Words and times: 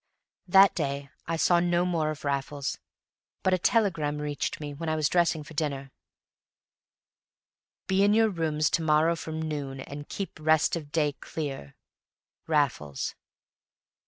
That 0.47 0.73
day 0.73 1.11
I 1.27 1.37
saw 1.37 1.59
no 1.59 1.85
more 1.85 2.09
of 2.09 2.25
Raffles, 2.25 2.79
but 3.43 3.53
a 3.53 3.59
telegram 3.59 4.17
reached 4.17 4.59
me 4.59 4.73
when 4.73 4.89
I 4.89 4.95
was 4.95 5.07
dressing 5.07 5.43
for 5.43 5.53
dinner: 5.53 5.91
"Be 7.85 8.01
in 8.03 8.15
your 8.15 8.29
rooms 8.31 8.71
to 8.71 8.81
morrow 8.81 9.15
from 9.15 9.39
noon 9.39 9.79
and 9.79 10.09
keep 10.09 10.39
rest 10.39 10.75
of 10.75 10.91
day 10.91 11.11
clear, 11.11 11.75
Raffles." 12.47 13.13